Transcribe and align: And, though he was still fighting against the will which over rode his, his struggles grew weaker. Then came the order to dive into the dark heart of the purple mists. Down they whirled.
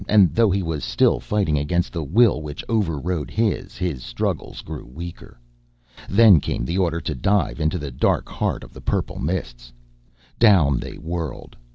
And, 0.07 0.33
though 0.33 0.49
he 0.49 0.63
was 0.63 0.83
still 0.83 1.19
fighting 1.19 1.59
against 1.59 1.93
the 1.93 2.03
will 2.03 2.41
which 2.41 2.63
over 2.67 2.97
rode 2.97 3.29
his, 3.29 3.77
his 3.77 4.01
struggles 4.03 4.61
grew 4.63 4.83
weaker. 4.87 5.39
Then 6.09 6.39
came 6.39 6.65
the 6.65 6.79
order 6.79 6.99
to 7.01 7.13
dive 7.13 7.59
into 7.61 7.77
the 7.77 7.91
dark 7.91 8.27
heart 8.27 8.63
of 8.63 8.73
the 8.73 8.81
purple 8.81 9.19
mists. 9.19 9.71
Down 10.39 10.79
they 10.79 10.95
whirled. 10.97 11.55